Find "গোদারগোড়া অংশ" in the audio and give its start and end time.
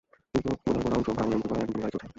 0.63-1.07